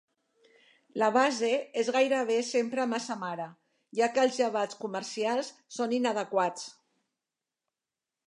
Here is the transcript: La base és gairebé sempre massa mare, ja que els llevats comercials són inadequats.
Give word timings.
La 1.01 1.09
base 1.15 1.49
és 1.81 1.89
gairebé 1.97 2.37
sempre 2.47 2.87
massa 2.93 3.17
mare, 3.25 3.45
ja 3.99 4.09
que 4.15 4.23
els 4.23 4.39
llevats 4.41 4.79
comercials 4.85 5.51
són 5.79 5.93
inadequats. 5.99 6.65